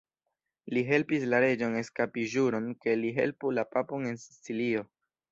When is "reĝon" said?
1.43-1.75